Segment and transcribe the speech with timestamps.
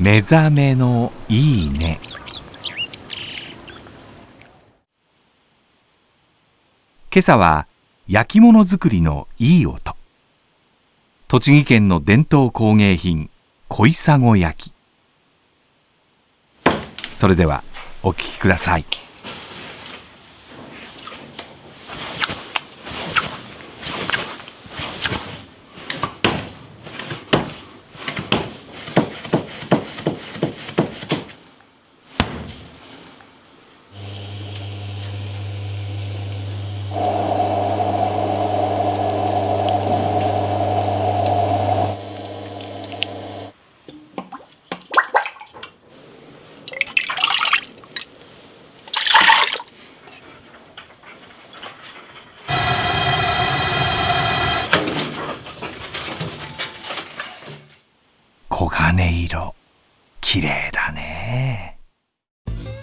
[0.00, 1.98] 目覚めのいいね。
[7.12, 7.66] 今朝は
[8.06, 9.96] 焼き物作りのいい音。
[11.26, 13.28] 栃木県の伝統工芸品
[13.66, 14.72] 小砂焼き。
[17.10, 17.64] それでは
[18.04, 18.84] お聞きください。
[58.58, 59.54] 黄金色。
[60.20, 61.78] 綺麗だね。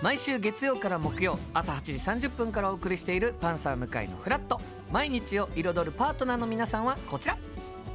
[0.00, 1.92] 毎週月曜から木曜朝8時
[2.28, 4.62] 30分からお送りしているパンサー向井のフラット。
[4.90, 7.36] 毎日を彩るパートナーの皆さんはこちら。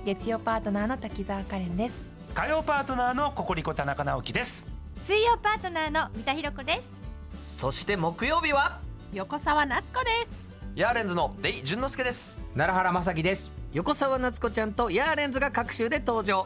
[0.05, 2.05] 月曜パートナーの滝沢カレンです。
[2.35, 4.69] 火曜パートナーのココリコ田中直樹です。
[5.02, 6.95] 水曜パートナーの三田寛子です。
[7.41, 8.81] そして木曜日は？
[9.13, 10.53] 横澤夏子です。
[10.75, 12.39] ヤーレンズのデイ淳之介です。
[12.55, 13.52] 奈良原正樹です。
[13.71, 16.45] 横澤夏子ちゃんとヤーレンズが各週で登場